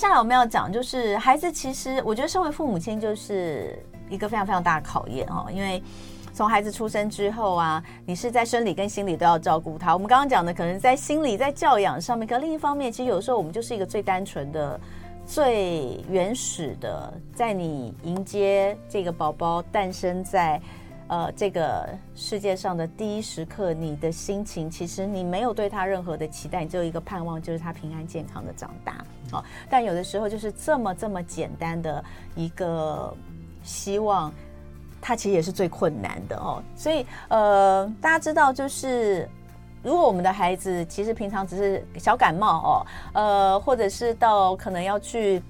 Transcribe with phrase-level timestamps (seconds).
[0.00, 3.78] 接下来我们要讲，就是孩子其实，我觉得身为父母亲就是
[4.08, 5.82] 一个非常非常大的考验哦，因为
[6.32, 9.92] 从孩子出生之后啊，你是在生理跟心理都要照顾他。
[9.92, 14.80] 我们刚刚讲的可能在心理在教养上面，可另一方面，其实有时候我们就是一个最单纯的、
[15.26, 20.58] 最原始的，在你迎接这个宝宝诞生在。
[21.10, 29.04] 呃，这个世界上的第一时刻，你的心情其实你没有对他任何的期待，你只有一个盼望，就是他平安健康的长大。
[29.32, 32.04] 哦，但有的时候就是这么这么简单的
[32.36, 33.12] 一个
[33.64, 34.32] 希望，
[35.00, 36.62] 他其实也是最困难的哦。
[36.76, 39.28] 所以呃，大家知道，就是
[39.82, 45.42] 如果我们的孩子其实平常只是小感冒哦，呃，或者是到可能要去。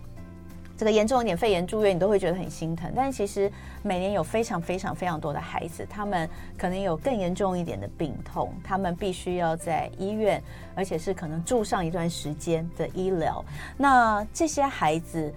[0.80, 2.90] 这个严重一点肺炎住院，你都会觉得很心疼。
[2.96, 3.52] 但其实
[3.82, 10.42] 每年有非常非常非常多的孩子，他们可能有更严重一点的病痛，他们必须要在医院，
[10.74, 13.44] 而且是可能住上一段时间的医疗。
[13.76, 15.30] 那这些孩子，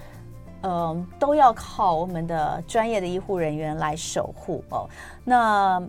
[0.61, 4.89] 嗯、都要靠我们的专业的医护人员来守护哦。
[5.25, 5.85] 那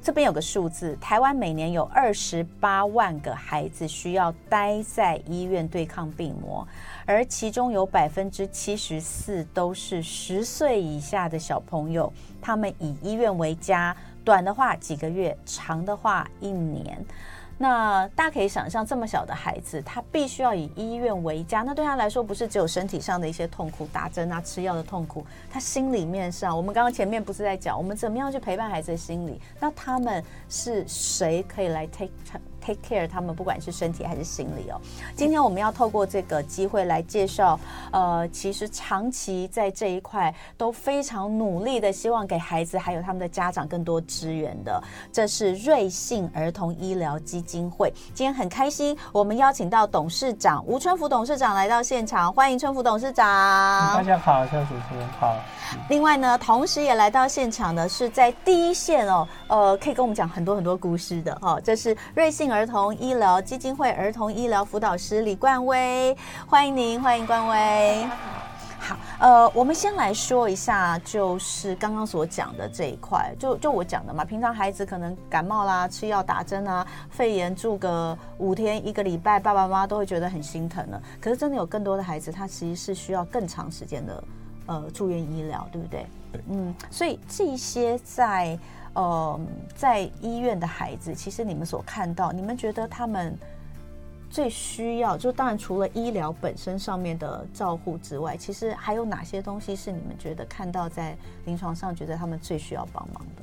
[0.00, 6.64] 这边有个数字，台湾每年有二十八万个孩子需要待在医院对抗病魔。
[7.04, 17.04] 而其中有百分之七十四都是十岁以下的小朋友，他们以医院为家，短的话几个月，长的话一年。
[17.58, 29.40] 那大家可以想象，这么小的孩子，他必须要以医院为家，那对他来说，不是只有身体上的一些痛苦，打针啊、吃药的痛苦，他心里面上，我们刚刚前面不是在讲，我们怎么样去陪伴孩子的心理？
[29.60, 32.10] 那他们是谁可以来 take
[32.64, 34.80] Take care，他们不管是身体还是心理哦。
[35.16, 37.58] 今天我们要透过这个机会来介绍，
[37.90, 44.80] 呃，其实长期在这一块都非常努力的，希望给孩子还有他们的家长更多支援的，
[45.12, 47.92] 这是瑞信儿童医疗基金会。
[48.14, 53.26] 今天很开心，我们邀请到董事长吴春福董事长来到现场，欢迎春福董事长。
[53.26, 55.34] 大家好，肖主持人好。
[55.88, 62.51] 另外呢，同时也来到现场的是在第一线哦，呃，可以跟我们讲很多很多故事的哦，这是瑞信。
[62.52, 66.14] 儿童医疗基金会儿童医疗辅导师李冠威，
[66.46, 68.06] 欢迎您，欢迎冠威。
[68.78, 81.00] 好，呃，我们先来说一下，就是刚刚所讲的这一块，就就我讲的嘛，平常孩子可能感冒啦，吃药打针啊，肺炎住个五天一个礼拜，爸爸妈妈都会觉得很心疼了。
[81.20, 84.24] 可是真的有更多的孩子，他其实是需要更长时间的
[84.66, 86.06] 呃住院医疗，对不对？
[86.32, 86.40] 对。
[86.48, 88.58] 嗯，所以这些在。
[88.94, 89.40] 呃，
[89.74, 93.36] 在医院的孩子，其实你们所看到，你们觉得他们
[94.30, 103.42] 最需要，就当然除了医疗本身上面的照护之外，其实还有哪些东西是你们觉得看到在临床上，觉得他们最需要帮忙的？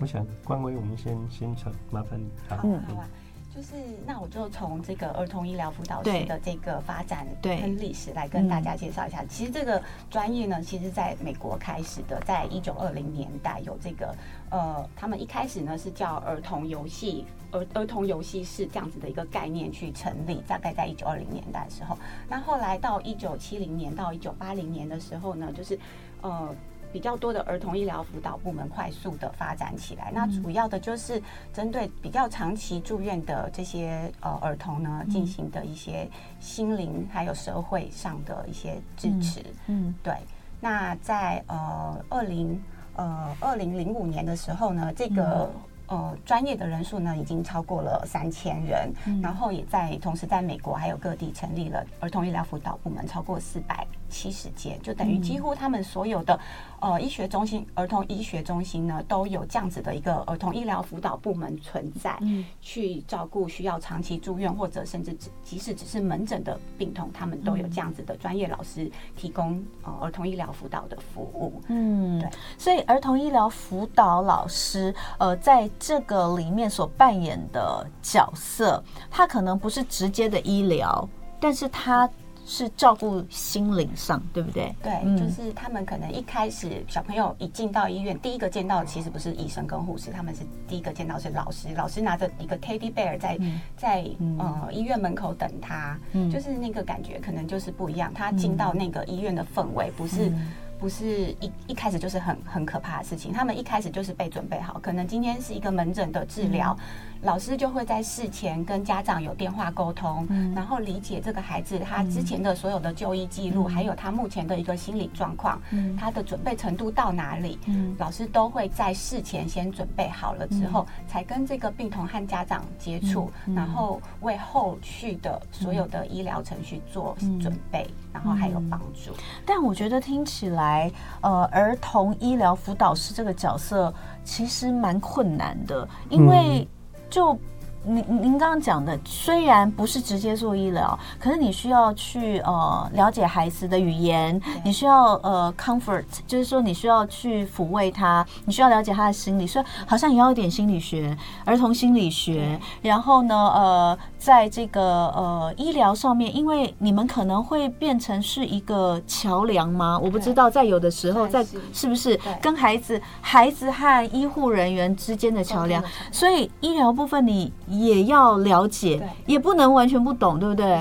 [0.00, 2.30] 我想，关威，我们先先请麻烦你。
[2.48, 3.08] 好，嗯，好吧。
[3.54, 3.74] 就是，
[4.06, 9.20] 那我就从这个儿童医疗辅导师的这个发展跟历史来跟大家介绍一下。
[9.20, 14.14] 嗯、其实这个专业呢，其实在美国开始的，在一九二零年代有这个，
[14.48, 21.98] 呃，他们一开始呢是叫儿童游戏儿儿童游戏室这样子的一个概念去成立，大概在一九二零年代的时候。
[22.30, 25.78] 那后来到一九七零年到一九八零年的时候呢，就是
[26.22, 26.54] 呃。
[26.92, 31.20] 比较多的儿童医疗辅导部门快速的发展起来，那主要的就是
[31.52, 36.08] 针对比较长期住院的这些呃儿童呢，进行的一些
[36.38, 39.42] 心灵还有社会上的一些支持。
[39.66, 40.14] 嗯，对。
[40.60, 42.62] 那在呃二零
[42.94, 45.50] 呃二零零五年的时候呢，这个
[45.86, 56.38] 呃专业的人数呢已经超过了三千人，然后也在同时在美国还有各地成立了儿童医疗辅导部门超过四百七十间，就等于几乎他们所有的。
[56.82, 71.62] 呃，医学中心、儿童医学中心呢，都有这样子的一个儿童医疗辅导部门存在，嗯，去照顾需要长期住院或者甚至只即使只是门诊的病童，他们都有这样子的专业老师提供呃儿童医疗辅导的服务。
[71.68, 81.08] 嗯，对，所以儿童医疗辅导老师呃，在这个里面所扮演的角色，他可能不是直接的医疗，
[81.38, 82.10] 但是他。
[82.44, 84.74] 是照顾心灵上，对不对？
[84.82, 93.38] 对，就是他们可能一开始小朋友一进到医院，第一个见到的其实不是医生跟护士，他们是第一个见到是老师，老师拿着一个 teddy bear 在
[93.76, 94.04] 在
[94.38, 95.98] 呃医院门口等他，
[96.32, 98.12] 就是那个感觉可能就是不一样。
[98.12, 100.32] 他进到那个医院的氛围，不是
[100.82, 106.76] 不是一一开始就是很很可怕的事情，他们一开始就是被准备好，可能今天是一个门诊的治疗。
[106.76, 107.12] 嗯。
[107.22, 129.12] 老师就会在事前跟家长有电话沟通，嗯、然后理解这个孩子他之前的所有的就医记录，嗯、还有他目前的一个心理状况，嗯、他的准备程度到哪里，嗯、老师都会在事前先准备好了之后，嗯、才跟这个病童和家长接触，嗯、然后为后续的所有的医疗程序做准备，嗯、然后还有帮助。
[129.46, 130.71] 但我觉得听起来，
[131.20, 133.92] 呃，儿童医疗辅导师这个角色
[134.24, 136.66] 其实蛮困难的，因为、嗯。
[137.12, 137.38] 就
[137.84, 152.56] 您您刚刚讲的，虽然不是直接做医疗，可是你需要去呃了解孩子的语言，你需要呃 comfort，就是说你需要去抚慰他，你需要了解他的心理，所以好像也要一点心理学，儿童心理学。
[152.82, 159.98] 然后呢，呃，在这个呃医疗上面，因为你们可能会变成是一个桥梁吗？
[160.00, 165.82] 我不知道，在有的时候，在是不是跟孩子、孩子和医护人员之间的桥梁？
[166.12, 167.52] 所以医疗部分你。
[167.72, 170.80] 也要了解，也不能完全不懂，对不对？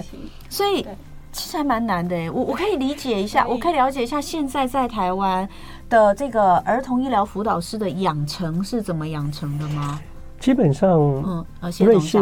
[0.50, 0.86] 所以
[1.32, 2.30] 其实还蛮难的。
[2.30, 5.48] 我我可以理解一下，我可以了解一下现在在台湾
[5.90, 10.00] 的这个儿童医疗辅导师的养成是怎么养成的吗？
[10.40, 11.46] 基本上，嗯，
[11.80, 12.20] 瑞信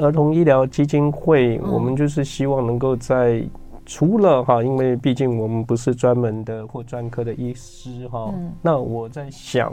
[0.00, 3.44] 儿童医疗基金会，我们就是希望能够在
[3.84, 8.32] 除了哈，因为毕竟我们不是专门的或专科的医师哈，
[8.62, 9.72] 那我在想，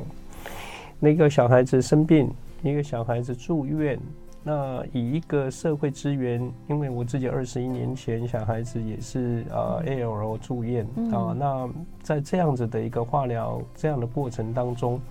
[1.00, 2.28] 那个小孩子生病，
[2.64, 4.00] 一个小孩子住院。
[4.48, 6.40] 那以一个社会资源，
[6.70, 11.68] 因为我自己二十一年前小孩子也是呃 ALO 住院啊，那
[12.04, 15.02] 在这样子的一个化疗这样的过程当中，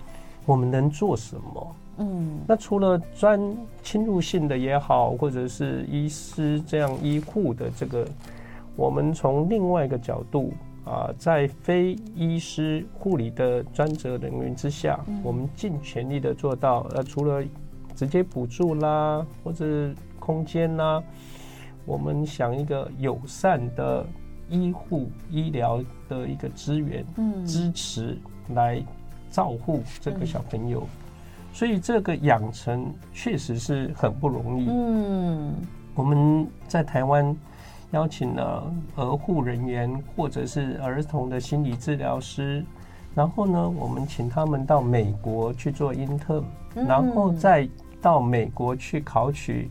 [0.45, 1.75] 我们能做什么？
[1.97, 3.41] 嗯，那除了专
[3.83, 8.07] 侵入性的也好，或者是医师这样医护的这个，
[8.77, 10.53] 我们从另外一个角度
[10.85, 17.43] 啊，在非医师护理的专责人员之下，我们尽全力的做到呃，除了
[17.95, 19.89] 直接补助啦，或者
[20.19, 21.01] 空间啦，
[21.85, 24.05] 我们想一个友善的
[24.49, 28.17] 医护医疗的一个资源，嗯，支持
[28.55, 28.83] 来
[29.29, 30.85] 照护这个小朋友，
[31.53, 34.67] 所以这个养成确实是很不容易。
[34.69, 35.53] 嗯，
[35.93, 37.35] 我们在台湾
[37.91, 42.65] 邀请了儿护人员或者是儿童的心理治疗师，
[43.13, 46.43] 然后呢，我们请他们到美国去做 intern，
[46.73, 47.69] 然后再。
[48.05, 49.67] 到美国去考取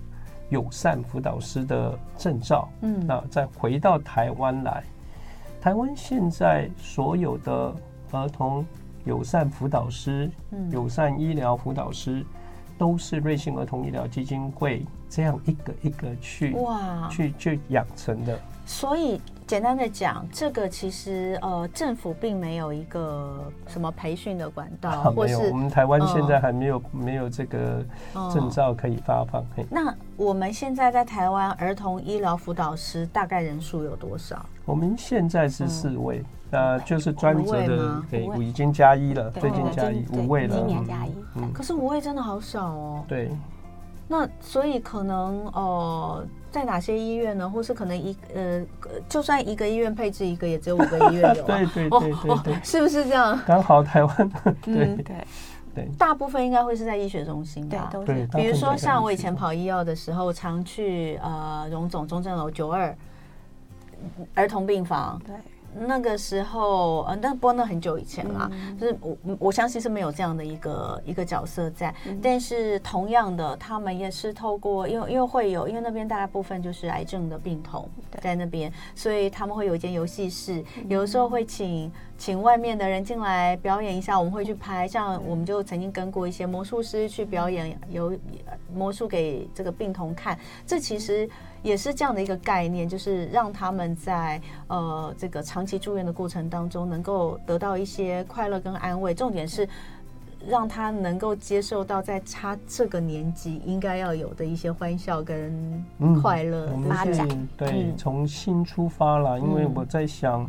[0.50, 4.82] 友善辅导师的证照，嗯，那再回到台湾来。
[5.60, 7.72] 台湾现在所有的
[8.10, 8.66] 儿童
[9.04, 12.26] 友善辅导师、嗯、友善医疗辅导师，
[12.76, 18.37] 都是瑞幸儿童医疗基金会这样一个一个去哇去去养成的。
[18.66, 19.20] 所以。
[19.46, 27.85] 简单的讲，这个其实呃，政府并没有一个什么培训的管道，啊、或是我们台湾现在还没有、嗯、没有这个
[28.32, 29.44] 证照可以发放。
[29.56, 34.44] 嗯、那我们现在在台湾儿童医疗辅导师大概人数有多少？
[34.64, 41.12] 我们现在是四位，那、嗯、就是专职的，对，已经加一了，最近加一五位了，今年加一。
[41.35, 43.05] 嗯，可是五位真的好少哦。
[43.06, 43.31] 对。
[44.06, 47.50] 那所以可能呃，在哪些医院呢？
[47.50, 48.64] 或是可能一呃，
[49.08, 51.42] 就算一个医院配置一个，也只有五个医院有。
[51.42, 53.36] 对对对对对，是不是这样？
[53.44, 54.30] 刚好台湾。
[54.62, 55.16] 对对
[55.74, 57.90] 对，大部分应该会是在医学中心吧？
[58.06, 62.96] 对，比如说像我以前跑医药的时候，常去呃荣总中正楼九二
[64.34, 65.20] 儿童病房。
[65.26, 65.34] 对。
[65.76, 77.88] 那个时候，呃，但不过那很久以前啦，嗯、就是我我相信是没有这样的一个一个角色在，嗯、但是同样的，他们也是透过，因为因为会有，因为那边大部分就是癌症的病童
[78.21, 88.16] 在那边，所以他们会有一间游戏室，嗯、有的时候会请请外面的人进来表演一下，我们会去拍，像我们就曾经跟过一些魔术师去表演，有
[88.73, 91.28] 魔术给这个病童看，这其实。
[91.64, 99.14] 也是这样的一个概念，就是让他们在呃这个长期住院的过程当中，能够得到一些快乐跟安慰。
[99.14, 99.66] 重点是
[100.47, 105.83] 让他能够接受到在他这个年纪应该要有的一些欢笑跟
[106.21, 107.26] 快乐发展。
[107.30, 110.47] 嗯、对，从新出发了，因为我在想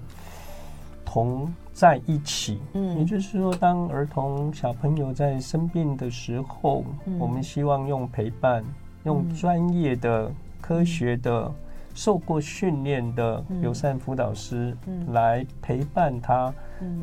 [1.05, 8.62] 同在一起，嗯，也就是说，当儿童小朋友在生病的时候，嗯、我们希望用陪伴，
[9.05, 10.29] 用专业的。
[10.65, 11.51] 科学的、
[11.93, 14.75] 受过训练的友善辅导师
[15.12, 16.51] 来陪伴他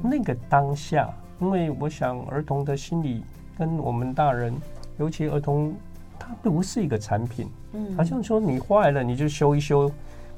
[0.02, 1.09] 那个当下，
[1.40, 3.23] 因为我想儿童的心理
[3.57, 4.52] 跟我们大人，
[4.99, 5.73] 尤其儿童，
[6.19, 7.47] 他不是一个产品，
[7.97, 9.88] 好像说你坏了你就修一修，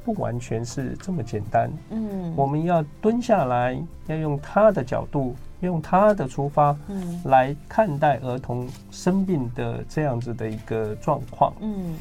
[0.04, 1.71] 不完全是这么简单。
[1.88, 11.54] 嗯，我们要蹲下来，要用他的角度，用他的出发，嗯，来看待儿童生病的这样子的一个状况。
[11.61, 11.95] 嗯，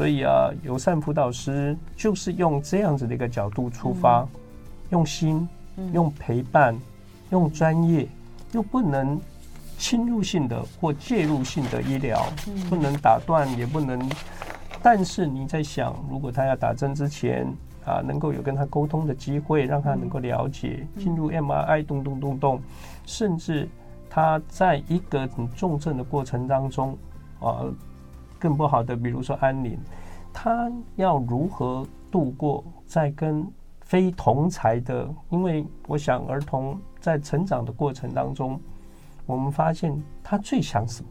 [0.00, 4.26] 所以啊，友善辅导师就是用这样子的一个角度出发，
[4.88, 5.46] 用心，
[5.92, 6.74] 用陪伴，
[7.28, 8.08] 用专业，
[8.52, 9.20] 又不能
[9.76, 12.24] 侵入性的或介入性的医疗，
[12.70, 14.00] 不能打断，也不能。
[14.82, 17.46] 但是你在想，如果他要打针之前
[17.84, 22.58] 啊，能够有跟他沟通的机会，让他能够了解进入 MRI 咚咚咚咚，
[23.04, 23.68] 甚至
[24.08, 26.96] 他在一个很重症的过程当中
[27.38, 27.66] 啊，
[28.40, 29.78] 更不好的，比如说安宁，
[30.32, 33.46] 他要如何度过在跟
[33.82, 35.08] 非同才的？
[35.28, 38.58] 因为我想儿童在成长的过程当中，
[39.26, 41.10] 我们发现他最想什么？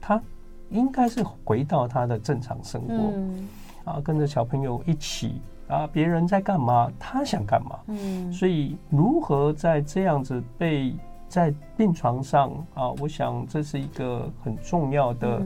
[0.00, 0.22] 他。
[0.70, 3.48] 应该是回到他的正常生活，嗯、
[3.86, 10.94] 啊，跟着小朋友一起啊，别人在干嘛，他想干嘛，嗯，所以如何在这样子被
[11.28, 15.42] 在病床上啊，我想这是一个很重要的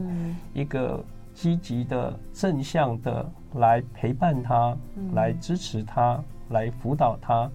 [0.53, 7.49] 一个积极的正向的来陪伴他，嗯、来支持他，来辅导他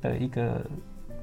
[0.00, 0.60] 的一个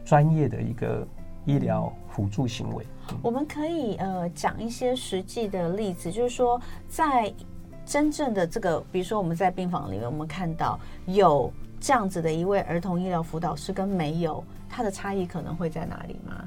[0.03, 1.07] 专业的一个
[1.45, 2.85] 医疗辅助行为。
[3.21, 7.31] 我们可以呃讲一些实际的例子，就是说，在
[7.85, 16.45] 真正的这个，比如说我们在病房里面，我们看到有这样子的一位儿童医疗辅导师跟没有，它的差异可能会在哪里吗？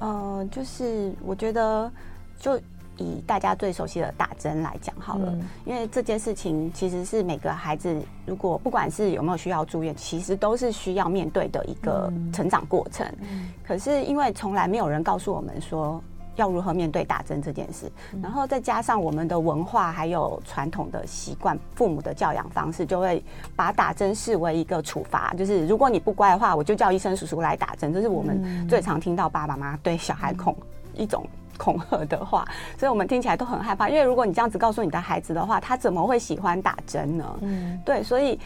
[0.00, 1.90] 呃，就是我觉得
[2.38, 2.60] 就。
[2.98, 13.10] 以大家最熟悉的打针来讲好了，嗯、因为这件事情其实是每个孩子，如果不管是有没有需要住院，其实都是需要面对的一个成长过程。
[13.22, 16.00] 嗯、可是因为从来没有人告诉我们说
[16.36, 23.22] 要如何面对打针这件事，嗯、然后再加上我们的文化还有传统的习惯，父母的教养方式就会
[23.54, 27.92] 把打针视为一个处罚，就是如果你不乖的话，我就叫医生叔叔来打针。
[27.92, 30.56] 这是我们最常听到爸爸妈妈对小孩恐
[30.94, 31.24] 一种。
[31.58, 32.48] 恐吓的话，
[32.78, 33.88] 所以我们听起来都很害怕。
[33.88, 37.38] 因为如果你这样子告诉你的孩子的话，他怎么会喜欢打针呢？
[37.42, 38.40] 嗯，对，所以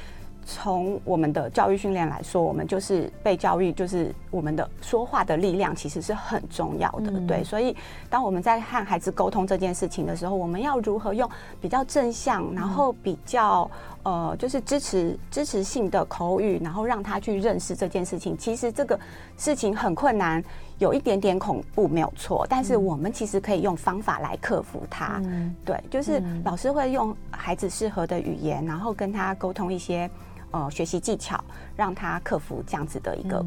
[0.47, 7.11] 从我们的教育训练来说，我们就是被教育，就是我们的说话的力量其实是很重要的。
[7.11, 7.77] 嗯、对，所以
[8.09, 11.29] 当我们在和孩子沟通这件事情的时候，我们要如何用
[11.61, 13.71] 比较正向，然后比较。
[14.07, 18.39] 呃，就是支持支持性的口语，然后让他去认识这件事情。
[18.39, 18.97] 其实这个
[19.37, 20.41] 事情很困难，
[20.79, 22.47] 有一点点恐怖，没有错。
[22.49, 25.21] 但是我们其实可以用方法来克服它。
[25.25, 30.09] 嗯、对，就是老师会用孩子适合的语言，然后跟他沟通一些
[30.51, 31.43] 呃学习技巧，
[31.77, 33.45] 让他克服这样子的一个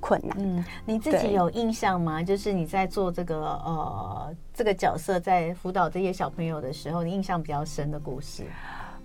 [0.00, 0.36] 困难。
[0.38, 2.22] 嗯，你自己有印象吗？
[2.22, 8.44] 就是你在做这个呃这个角色，在辅导这些小朋友的时候，你印象比较深的故事？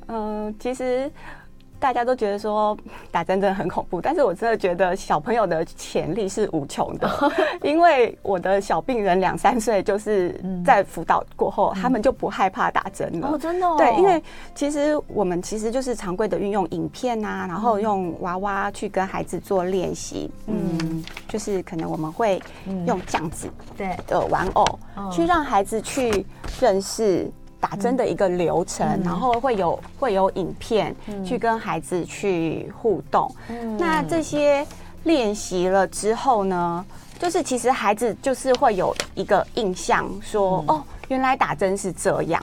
[0.07, 1.11] 嗯，其实
[1.79, 2.77] 大家都觉得说
[3.11, 7.09] 打针真的很恐怖，但是我真的觉得小朋友的潜力是无穷的，
[7.63, 13.29] 因为我的小病人两三岁就是在辅导过后，嗯、他们就不害怕打针了。
[13.29, 13.75] 哦，真的、哦？
[13.77, 14.21] 对，因为
[14.53, 20.29] 其实我们其实就是常规的运用影片啊，然后用娃娃去跟孩子做练习。
[20.47, 22.41] 嗯，嗯，就是可能我们会
[22.85, 24.79] 用这样子对的玩偶，
[25.11, 26.25] 去让孩子去
[26.59, 27.29] 认识。
[27.59, 33.29] 打针的一个流程，嗯、然后会有会有影片去跟孩子去互动。
[33.49, 34.65] 嗯、那这些
[35.03, 36.85] 练习了之后呢，
[37.19, 42.41] 就是其实孩子就是会有一个印象说，哦，原来打针是这样。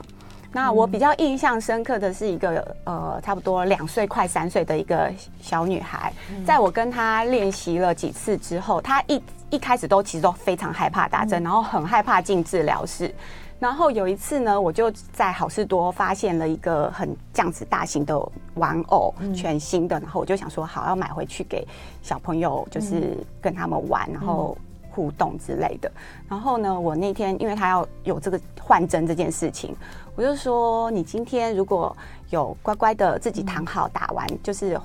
[0.51, 13.13] 那我比较印象深刻的是一个呃，差不多两岁快三岁的一个小女孩，嗯、在我跟她练习了几次之后，她一一开始都其实都非常害怕打针，嗯、然后很害怕进治疗室。
[13.59, 18.17] 然后有一次呢，我就在好事多发现了一个很这样子大型的
[18.53, 19.99] 玩偶，嗯、全新的。
[19.99, 21.67] 然后我就想说，好，要买回去给
[22.03, 24.55] 小朋友，就是跟他们玩，嗯、然后
[24.91, 25.91] 互动之类的。
[26.29, 29.75] 然后呢，我那天因为他要有这个换针这件事情，
[30.15, 31.95] 我就说，你今天如果
[32.29, 34.79] 有乖乖的自己躺好打完，嗯、就是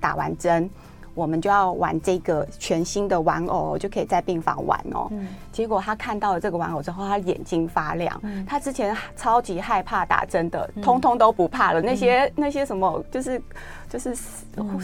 [0.00, 0.70] 打完针。
[1.14, 5.06] 我们就要玩这个全新的玩偶，就可以在病房玩哦。
[5.12, 8.18] 嗯、结果他看到了这个玩偶之后，他眼睛发亮。
[8.24, 11.80] 嗯、他之前超级害怕打针的，嗯、通通都不怕了。
[11.80, 13.40] 那些、嗯、那些什么，就是
[13.88, 14.14] 就是
[14.56, 14.80] 呼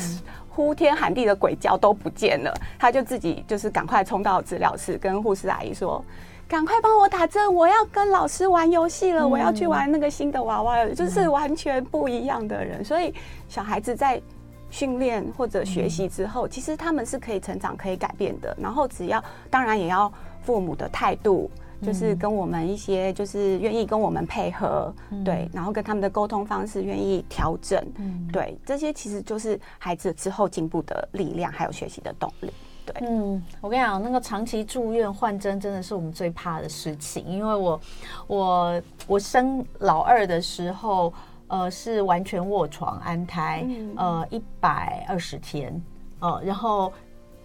[0.49, 2.55] 呼天喊地的鬼叫都不见了。
[2.79, 6.05] 他就自己就是赶快冲到治疗室，跟护士阿姨说
[6.47, 12.85] ：“赶快帮我打针，我要跟老师玩游戏了，嗯、我要去玩那个新的娃娃了。”就是完全不一样的人。
[12.85, 13.13] 所以
[13.49, 14.23] 小孩子在。
[14.71, 18.57] 训练或者学习之后，其实他们是可以成长、可以改变的。
[18.61, 20.13] 然后只要，当然也要
[20.43, 21.51] 父母的态度
[21.83, 32.53] 就是跟我们一些就是愿意跟我们配合，嗯、对，然后跟他们的沟通方式愿意调整，嗯、对，这些其实就是孩子之后进步的力量，还有学习的动力。
[32.85, 37.81] 对，嗯，我跟你讲，那个长期住院换针真的是我们最怕的事情，因为我
[38.27, 41.13] 我我生老二的时候，
[41.51, 45.83] 呃，是完全卧床安胎，嗯、呃，一百二十天，
[46.21, 46.91] 呃，然后。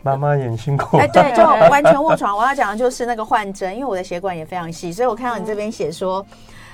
[0.03, 0.97] 妈妈也辛苦。
[0.97, 2.37] 哎，对， 就完全卧床。
[2.37, 6.23] 我要讲的就是那个换针，因为我的血管也非常细，所以我看到你这边写说，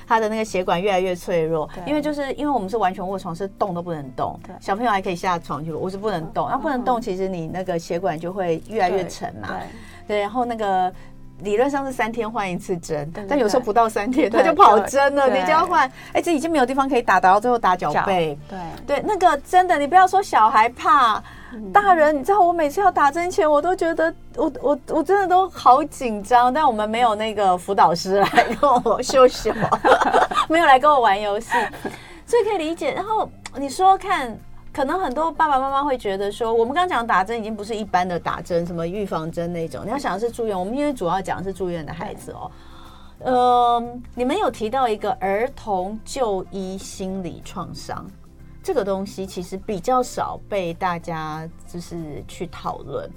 [0.06, 1.66] 他的那个血管越来越脆弱。
[1.86, 4.38] 因为就是因为我们是完全卧床，是动都不能动。
[4.60, 6.46] 小朋友还可以下床去，我是不能动。
[6.50, 9.48] 那不能动，其实你那个血管就会越来越沉嘛。
[10.06, 10.92] 对，然后那个
[11.42, 15.90] 理论上是三天换一次针，但有时候不到三天他就跑针了，你就要换。
[16.12, 18.38] 哎，这已经没有地方可以打，打到最后打脚背。
[18.48, 21.22] 对对，那个真的，你不要说小孩怕。
[21.70, 26.50] 大人，你知道我每次要打针前，我都觉得我我我真的都好紧张。
[26.50, 29.52] 但我们没有那个辅导师来跟我秀秀，
[30.48, 31.50] 没有来跟我玩游戏，
[32.24, 32.94] 所以可以理解。
[32.94, 34.34] 然后你说看，
[34.72, 39.84] 可能很多爸爸妈妈会觉得说，我们刚刚讲打针已经不是一般的打针，什么预防针那种。
[39.84, 42.50] 你要想的是住院，我们因为主要讲的是住院的孩子哦。
[43.24, 48.04] 嗯，你们有提到一个儿童就医心理创伤。
[48.62, 53.10] 这个东西其实比较少被大家就是去讨论。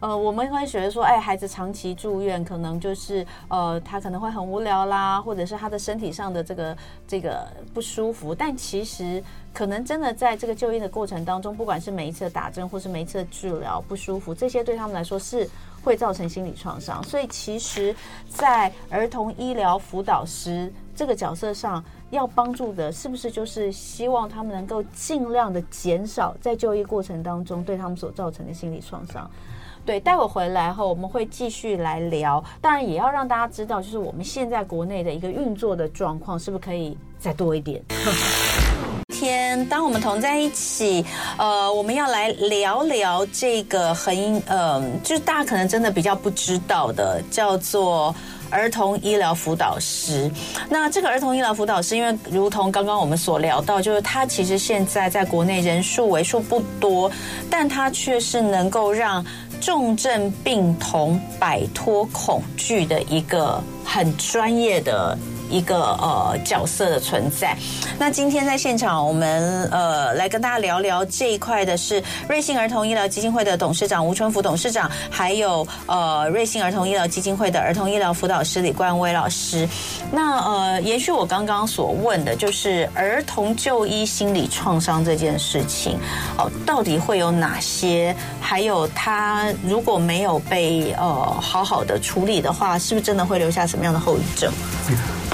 [0.00, 6.76] 呃，我们会觉得说，哎，孩子长期住院，可能就是呃，他可能会很无聊啦，或者是他的身体上的这个
[7.06, 8.34] 这个不舒服。
[8.34, 15.46] 但其实可能真的在这个就医的过程当中，不管是每一次的打针，或是每一次的治疗不舒服，这些对他们来说是
[15.82, 17.04] 会造成心理创伤。
[17.04, 17.94] 所以，其实，
[18.26, 29.30] 在儿童医疗辅导师这个角色上，要帮助的是不是就是希望他们能够尽量的减少在就医过程当中对他们所造成的心理创伤？
[29.84, 37.82] 对，待会回来后我们会继续来聊，当然也要让大家知道，就是我们现在国内的一个运作的状况，是不是可以再多一点？
[39.12, 41.04] 天，当我们同在一起，
[41.36, 48.14] 呃，我们要来聊聊这个很，嗯、呃，就是大家可能真的比较不知道的，叫做。
[48.52, 50.28] 儿童医疗辅导师，
[50.68, 57.08] 那这个儿童医疗辅导师，因为如同刚刚我们所聊到，就是他其实现在在国内人数为数不多，
[57.48, 59.24] 但他却是能够让
[59.60, 65.16] 重症病童摆脱恐惧的一个很专业的。
[65.50, 67.56] 一个呃角色的存在。
[67.98, 79.68] 那今天在现场，我们呃来跟大家聊聊这一块的是瑞幸儿童医疗基金会的董事长吴春福董事长，还有呃瑞幸儿童医疗基金会的儿童医疗辅导师李冠威老师。
[80.10, 85.98] 那呃延续我刚刚所问的，就是儿童就医心理创伤这件事情，
[86.38, 88.14] 哦、到底会有哪些？
[88.40, 94.52] 还有他如果没有被呃好好的处理的话，是不是真的会留下什么样的后遗症？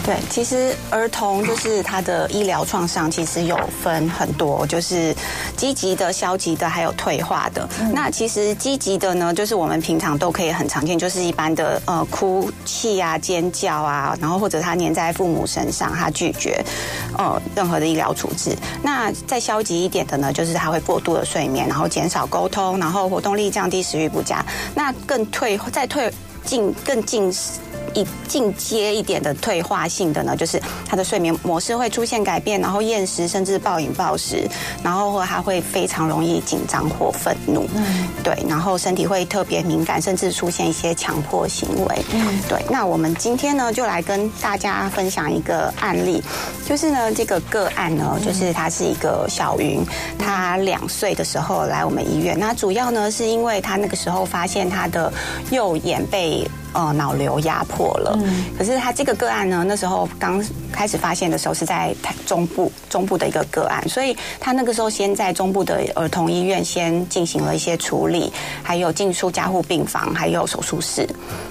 [0.07, 5.13] 对，其实儿童就是他的医疗创伤，其实有分很多，就是
[5.57, 7.69] 积极的、消极的，还有退化的。
[7.81, 16.65] 嗯、那其实积极的呢，就是我们平常都可以很常见，就是一般的呃哭泣啊、尖叫啊，然后或者他黏在父母身上，他拒绝
[17.19, 18.57] 呃任何的医疗处置。
[18.85, 24.47] 那再消极一点的呢，就是他会过度的睡眠，然后减少沟通，然后活动力降低，食欲不佳。
[24.73, 26.09] 那更退再退
[26.45, 27.35] 进更进。
[27.97, 34.47] 一进阶一点的退化性的呢，就是他的睡眠模式会出现改变，然后厌食甚至暴饮暴食，
[34.83, 42.63] 然后或他会非常容易紧张或愤怒，嗯，对，然后身体会特别敏感，甚至出现一些强迫行为，嗯，对。
[42.69, 46.23] 那我们今天呢，就来跟大家分享一个案例，
[46.69, 49.83] 就是呢，这个个案呢，就是他是一个小云，
[50.19, 55.11] 他两岁的时候来我们医院，那主要呢是因为他那个时候发现他的
[55.51, 56.47] 右眼被。
[56.77, 58.19] 呃，脑瘤压迫了。
[58.23, 58.45] 嗯。
[58.59, 68.31] 可是他这个个案呢，那时候刚开始发现的时候是在台中部中部的一个个案，所以他那个时候先在中部的儿童医院先进行了一些处理，
[68.63, 71.09] 还有进出加护病房，还有手术室。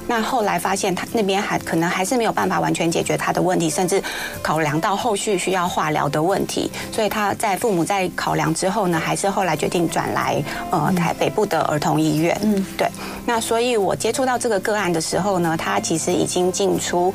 [0.07, 3.99] 那后来发现他那边还可能还是没有办法完全解决他的问题，甚至
[4.43, 12.39] 考量到后续需要化疗的问题，所以他在父母在考量之后呢，还是后来决定转来呃台北部的儿童医院。
[12.43, 12.87] 嗯，对。
[13.25, 15.14] 那所以我接触到这个个案的时候。
[15.15, 17.13] 之后呢，他其实已经进出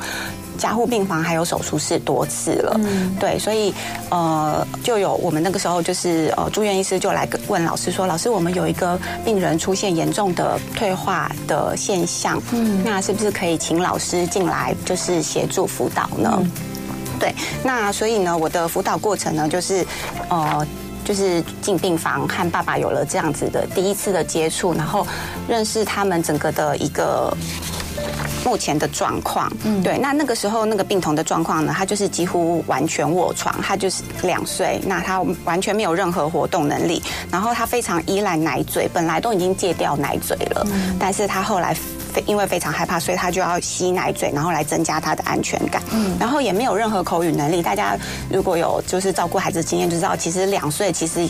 [0.57, 2.75] 加护病房还有手术室多次了。
[2.79, 3.71] 嗯，对，所以
[4.09, 16.51] 呃，就有我们那个时候就是呃，住院医师就来问老师说：“老师，我们有一个病人出现严重的退化的现象，嗯，那是不是可以请老师进来就是协助辅导呢？”嗯，
[17.19, 19.85] 对，那所以呢，我的辅导过程呢，就是
[20.27, 20.65] 呃。
[21.03, 25.05] 就是进病房和爸爸有了这样子的第一次的接触，然后
[25.49, 27.35] 认识他们整个的一个
[28.45, 29.51] 目前的状况。
[29.63, 37.01] 嗯，对，那那个时候那个病童的状况呢，他就是几乎完全卧床，他就是两岁，那他完全没有任何活动能力，
[37.31, 41.75] 然后他非常依赖奶嘴，本来都已经戒掉奶嘴了，嗯，但是他后来。
[42.25, 45.81] 因为非常害怕，所以他就要吸奶嘴，然后来增加他的安全感。
[45.93, 47.61] 嗯，然后也没有任何口语能力。
[47.61, 47.97] 大家
[48.29, 51.25] 如果有就是照顾孩子经验，就知道其实两岁其实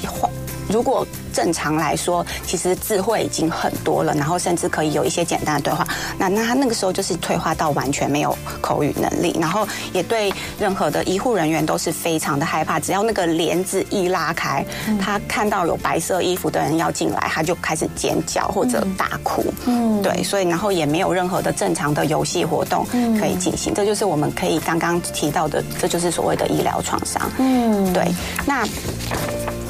[0.72, 5.86] 如果正常来说，其实智慧已经很多了，然后甚至可以有一些简单的对话。
[6.18, 12.80] 那那他那个时候就是退化到完全没有口语能力，然后也对任何的医护人员都是非常的害怕。
[12.80, 14.66] 只要那个帘子一拉开，
[15.00, 19.44] 他看到有白色衣服的人要进来，他就开始尖叫或者大哭。
[19.66, 22.86] 嗯，对，所以然后也没有任何的正常的游戏活动
[23.20, 23.74] 可以进行。
[23.74, 27.22] 这就是我们可以刚刚提到的，这就是所谓的医疗创伤。
[27.38, 28.06] 嗯，对，
[28.46, 28.66] 那。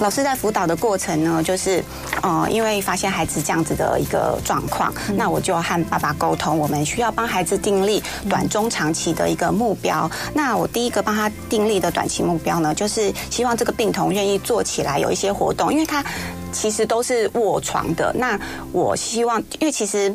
[0.02, 1.84] 老师在辅导的过程呢，就是，
[2.24, 10.10] 呃，因为发现孩子这样子的一个状况，那我就和爸爸沟通，我们需要帮孩子订立短、中、长期的一个目标。
[10.34, 16.04] 那我第一个帮他订立的短期目标呢，就是希望这个病童愿意做起来有一些活动，因为他
[16.52, 18.12] 其实都是卧床的。
[18.18, 18.40] 那
[18.72, 20.12] 我希望，因为其实。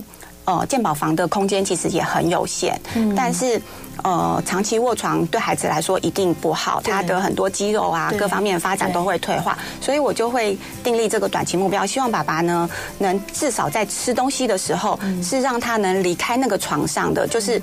[0.47, 3.61] 呃，健保房的空间其实也很有限，嗯、但是
[4.03, 17.61] 呃，长期卧床对孩子来说一定不好，他的很多肌肉啊，各方面发展都会退化，所以我就会订立这个短期目标，希望爸爸呢能至少在吃东西的时候，嗯、是让他能离开那个床上的，就是。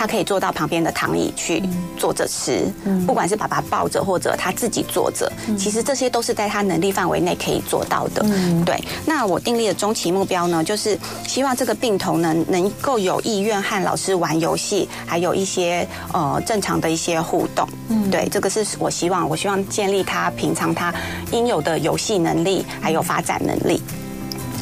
[0.00, 1.62] 他可以坐到旁边的躺椅去
[1.98, 2.72] 坐着吃，
[3.06, 8.24] 不管是爸爸抱着或者他自己坐着，其实这些都是在他能力范围内可以做到的。
[8.64, 17.68] 对，那我订立的中期目标呢，就是希望这个病童能能够有意愿和老师玩游戏，还有一些呃正常的一些互动。
[18.10, 20.94] 对，这个是我希望，我希望建立他平常他
[21.30, 23.82] 应有的游戏能力，还有发展能力。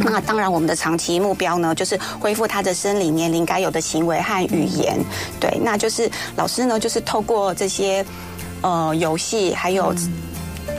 [0.01, 4.99] 那当然，我们的长期目标呢，就是恢复他的生理年龄该有的行为和语言。
[5.41, 8.05] 对，那就是老师呢，就是透过这些
[8.61, 9.95] 呃游戏，还有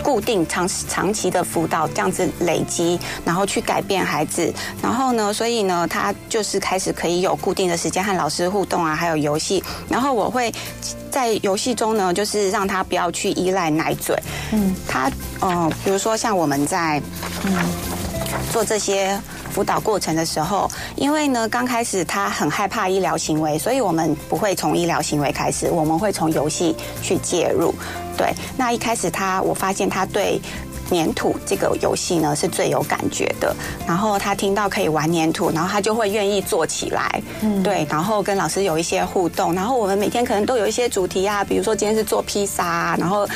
[0.03, 4.53] 固定长长期的辅导，这样子累积，然后去改变孩子。
[4.81, 9.61] 然后呢，所以呢，他就是开始可以有固定的时间和老师互动啊，还有游戏。
[9.89, 10.53] 然后我会
[11.11, 14.15] 在游戏中呢，就是让他不要去依赖奶嘴。
[14.53, 17.01] 嗯，他呃，比如说像我们在
[17.43, 17.53] 嗯。
[18.51, 19.19] 做这些
[19.51, 27.73] 辅导过程的时候，因为呢，刚开始他很害怕医疗行为，所以我们不会从医疗行为开始，我们会从游戏去介入。
[28.17, 30.39] 对，那一开始他，我发现他对。
[30.89, 33.55] 粘土这个游戏呢，是最有感觉的，
[33.87, 43.27] 然后他听到可以玩粘土，然后他就会愿意做起来，嗯，对，然后跟老师有一些互动，然后我们每天可能都有一些主题啊，比如说今天是做披萨啊，然后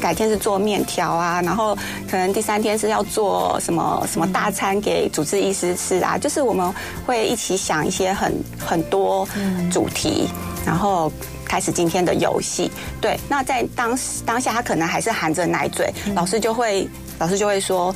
[0.00, 1.76] 改天是做面条啊，然后
[2.10, 6.72] 可能第三天是要做什么什么大餐给主治医师吃啊，就是我们
[7.06, 9.26] 会一起想一些很很多
[9.70, 10.28] 主题，
[10.64, 11.12] 然后。
[11.50, 17.92] 开始今天的游戏，对，那在当时当下，他可能还是含着奶嘴，老师就会，老师就会说，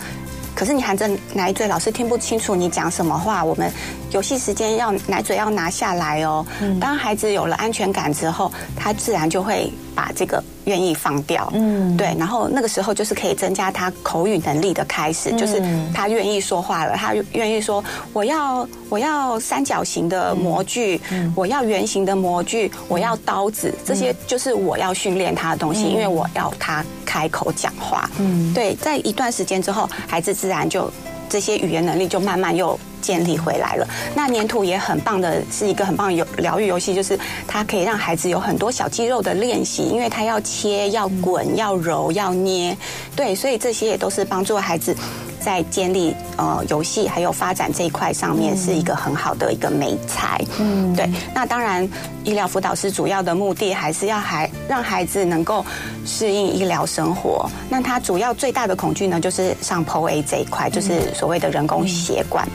[0.56, 3.44] 可是你含着奶嘴，老师听不清楚你讲什么话。
[3.44, 3.72] 我们
[4.10, 6.44] 游戏时间要奶嘴要拿下来哦。
[6.80, 10.42] 当孩子有了安全感之后，他自然就会把这个。
[10.64, 30.90] 愿意放掉，嗯，对，然后那个时候就是可以增加他口语能力的开始，嗯、就是他愿意说话了，他愿意说我要我要三角形的模具，嗯、我要圆形的模具，嗯、我要刀子，这些就是我要训练他的东西，嗯、因为我要他开口讲话，嗯，对，在一段时间之后，孩子自然就
[31.34, 32.78] 这些语言能力就慢慢又。
[33.04, 33.86] 建立回来了。
[34.14, 42.74] 那粘土也很棒的，是一个很棒的疗愈游戏，就是它可以让孩子有很多小肌肉的练习，因为它要切、要滚、要揉、要捏，
[43.14, 44.96] 对，所以这些也都是帮助孩子
[45.44, 50.42] 在建立呃游戏还有发展这一块上面是一个很好的一个美材。
[50.58, 51.06] 嗯，对。
[51.34, 51.86] 那当然，
[52.24, 55.64] 医疗辅导师主要的目的还是要孩让孩子能够
[56.06, 57.46] 适应医疗生活。
[57.68, 62.48] 那他主要最大的恐惧呢，就是上 POA 这一块，就是所谓的人工血管。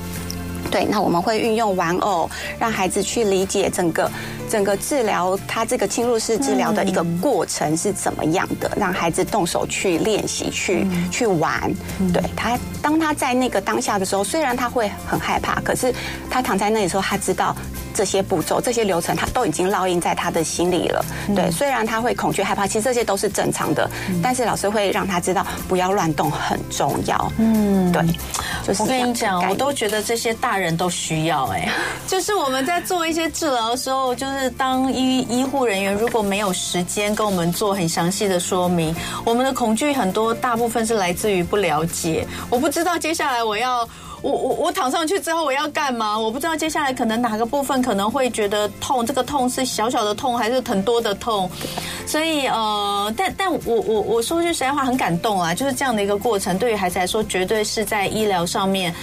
[0.72, 2.30] 对，那我们会运用玩偶，
[2.60, 4.10] 让孩子去理解整个
[4.50, 11.74] 整个治疗，他这个侵入式治疗的一个过程是怎么样的，让孩子动手去练习，去去玩。
[12.14, 15.94] 对，他，当他在那个当下的时候，虽然他会很害怕，可是
[16.30, 17.56] 他躺在那里的时候，他知道。
[17.94, 21.04] 这些步骤、这些流程，他都已经烙印在他的心里了。
[21.36, 23.90] 对，虽然他会恐惧、害怕，其实这些都是正常的。
[24.22, 27.32] 但是老师会让他知道，不要乱动很重要。
[27.38, 28.02] 嗯，对。
[28.66, 31.46] 就是我跟你讲，我都觉得这些大人都需要。
[31.48, 31.70] 哎，
[32.06, 38.94] 就是我们在做一些治疗的时候，就是当医医护人员如果没有时间跟我们做很详细的说明，
[39.26, 42.28] 我们的恐惧很多大部分是来自于不了解。
[42.50, 43.88] 我不知道接下来我要。
[44.22, 46.18] 我我我躺上去之后我要干嘛？
[46.18, 51.50] 我不知道接下来可能哪个部分可能会觉得痛，这个痛是小小的痛还是很多的痛？
[52.06, 55.54] 所以呃，但但我我我说句实在话，很感动啊！
[55.54, 58.94] 就是这样的一个过程，对于孩子来说，绝对是在医疗上面，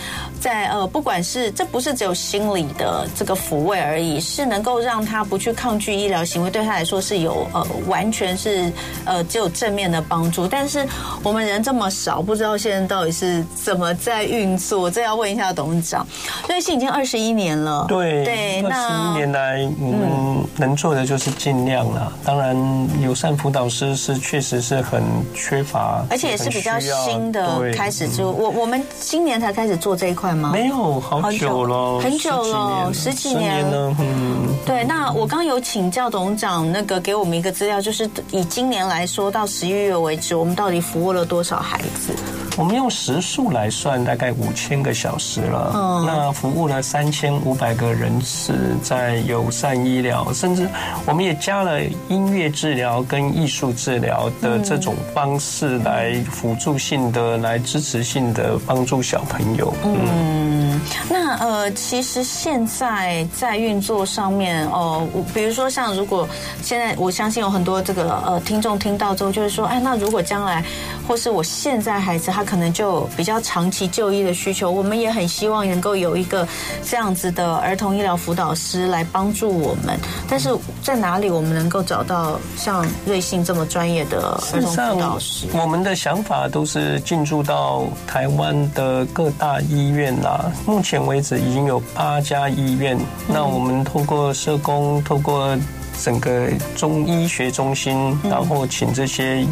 [0.41, 8.73] 在呃，不管是这不是只有心理的这个抚慰而已，是能够让他不去抗拒医疗行为，对他来说是有呃，完全是
[9.05, 10.49] 呃，只有正面的帮助。
[10.49, 10.85] 但是
[11.23, 16.07] 我们人这么少，不知道现在到底是怎么在运作，这要问一下董事长。
[16.49, 22.57] 瑞信已经二十一年了，对对，二十一年来我们能做的就是尽量了，当然。
[23.01, 25.03] 友善辅导师是确实是很
[25.35, 28.33] 缺乏，而且也是比较新的开始做。
[28.33, 30.51] 我我们今年才开始做这一块吗？
[30.53, 33.95] 没有，好久了，很久了，十几年了。
[34.01, 34.83] 嗯，对。
[34.85, 42.15] 那我刚有请教董事长，那个给我们一个资料，就是以今年来说，到十一月为止，我们到底服务了多少孩子？
[42.57, 45.73] 我们用时数来算，大概五千个小时了。
[45.75, 50.67] 嗯，那服务了三千五百个人次，在友善医疗，甚至
[51.05, 59.75] 我们也加了音乐治疗跟艺术治疗的这种方式来辅助性的、来支持性的帮助小朋友。
[59.85, 66.27] 嗯，那呃，其实现在在运作上面哦，比如说像如果
[66.63, 70.65] 现在我相信有很多这个呃听众听到之后，就是说，哎，那如果将来
[71.07, 72.46] 或是我现在孩子他。
[72.47, 76.47] 可能就比较长期就医的需求，我们也很希望能够有一个
[76.83, 79.99] 这样子的儿童医疗辅导师来帮助我们。
[80.29, 85.47] 但是在哪里我们能够找到像瑞幸这么专业的儿童辅导师？
[85.53, 90.51] 我们的想法都是进驻到台湾的各大医院啦。
[90.67, 92.97] 目前为止已经有八家医院。
[93.27, 95.57] 那我们透过社工，透过
[96.01, 99.45] 整个中医学中心，然后请这些。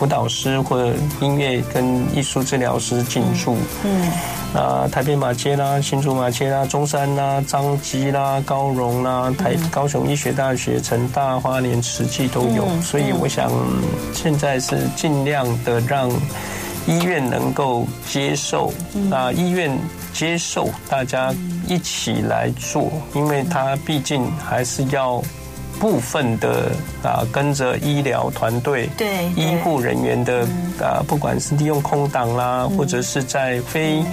[0.00, 1.84] 辅导师或者音乐跟
[2.16, 4.10] 艺术治疗师进驻，嗯，
[4.54, 13.52] 啊，台北马街啦、新竹马街啦、中山啦、彰基啦、高荣啦、台高雄医学大学、成大、花莲慈济都有，所以我想
[14.14, 16.08] 现在是尽量的让
[16.86, 18.72] 医院能够接受，
[19.10, 19.70] 那，医院
[20.14, 21.30] 接受大家
[21.68, 25.22] 一起来做，因为他毕竟还是要。
[25.80, 26.70] 部分的
[27.02, 30.46] 啊，跟着医疗团队、对医护人员的
[30.78, 34.04] 啊，不管是利用空档啦，或者是在非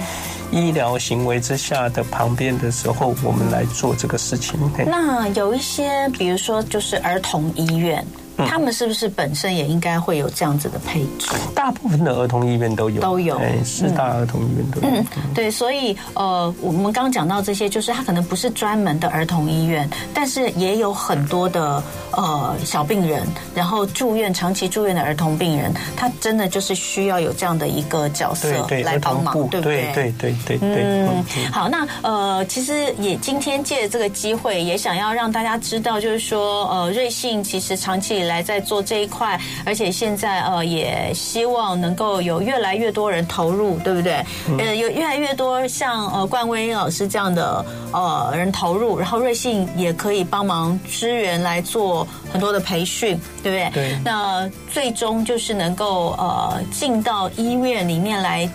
[0.50, 4.58] 医疗行为之下的旁边的时候，我们来做这个事情。
[4.86, 8.02] 那有一些，比如说，就是儿童医院。
[8.46, 11.28] 他们是不是本身也应该会有这样子的配置？
[11.54, 14.88] 大部分的儿童医院都有，都有，哎，四大儿童医院都有。
[14.88, 23.22] 嗯，对，所以呃，我们刚刚讲到这些，就是他可能不是专门的儿童医院，但是也有很多的呃小病人，
[23.54, 29.92] 然后住院长期住院的儿童病人，他真的就是需要有这样的一个角色来帮忙，对不对？
[29.94, 30.82] 对对对对。
[30.82, 44.24] 嗯，好，那呃，其实也今天借这个机会，也想要让大家知道，就是说呃，瑞幸其实长期以来在做这一块，而且现在呃也希望能够有越来越多人投入，对不对？
[44.58, 53.70] 呃，有越来越多像呃冠威老师这样的呃人投入，然后瑞信也可以帮忙支援来做很多的培训，对不对？
[53.72, 53.98] 对。
[54.04, 58.48] 那最终就是能够呃进到医院里面来。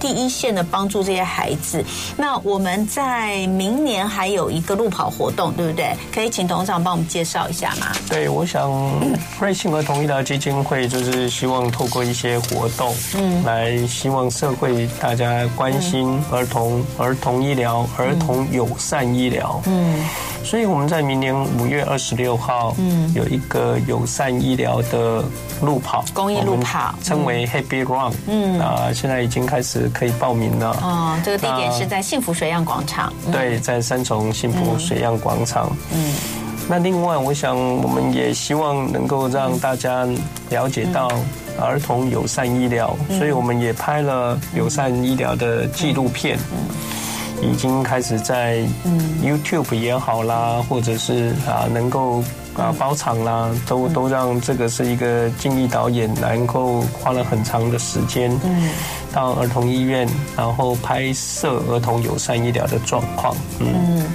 [0.00, 1.84] 第一线的帮助这些孩子，
[2.16, 5.96] 那我们在明年还有一个路跑活动，对不对？
[6.12, 7.86] 可以请董事长帮我们介绍一下吗？
[8.08, 8.70] 对，我想
[9.40, 20.04] 瑞幸儿童医疗基金会就是希望透过一些活动，嗯，来希望社会大家关心儿童、儿童医疗、儿童友善医疗，嗯。
[20.44, 25.24] 所以我们在明年五月二十六号，嗯，有一个友善医疗的
[25.62, 30.70] 路跑，公益路跑，称为 Happy Run，嗯，啊，现在已经开始可以报名了。
[30.82, 33.12] 哦，这个地点是在幸福水漾广场。
[33.32, 35.74] 对，在三重幸福水漾广场。
[35.92, 36.14] 嗯，
[36.68, 40.06] 那另外，我想我们也希望能够让大家
[40.50, 41.08] 了解到
[41.60, 46.38] 儿童友善医疗，所以我们也拍了友善医疗的纪录片。
[47.42, 48.62] 已经开始在
[49.22, 52.22] YouTube 也好啦，或者是啊能够
[52.56, 58.30] 啊包场啦，都都让这个是一个敬意导演能够花了很长的时间。
[58.44, 58.70] 嗯
[59.14, 63.32] 到儿童医院，然后拍摄儿童友善医疗的状况。
[63.60, 64.06] 嗯，嗯，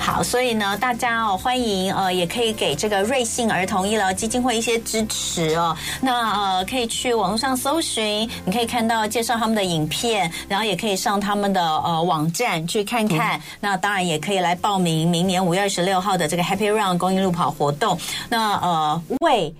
[0.00, 5.76] 好，所以呢，大家哦，欢迎呃，也可以给这个瑞幸儿童医疗基金会一些支持哦。
[6.00, 13.38] 那呃，可以去网络上搜寻，你可以看到介绍他们的影片，然后也可以上他们的呃网站去看看。
[13.38, 17.87] 嗯、那当然也可以来报名明年五月二十六号的这个 Happy Run 公益路跑活动。
[18.28, 19.54] 那呃，为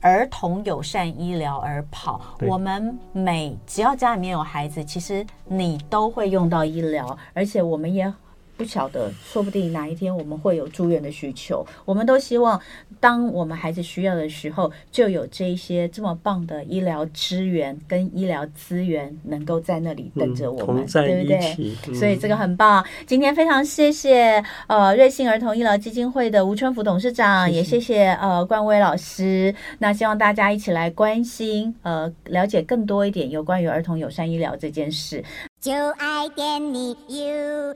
[0.00, 2.20] 儿童友善医疗而跑。
[2.40, 8.12] 我们每只要家里面有孩子，其实你都会用到医疗，而且我们也。
[8.58, 11.64] 不晓得，说不定哪一天我们会有住院的需求。
[11.84, 12.60] 我们都希望，
[12.98, 21.56] 当我们孩子需要的时候，就有这一些这么棒的医疗资源跟医疗资源能够在那里等着我们，嗯、对不对？
[21.86, 22.84] 嗯、所以这个很棒。
[23.06, 29.54] 今天非常谢谢呃瑞幸儿童医疗基金会的吴春福董事长，谢谢也谢谢呃冠威老师。
[29.78, 35.22] 那希望大家一起来关心呃了解更多一点有关于儿童友善医疗这件事。
[35.60, 37.74] 就爱点你 UFO。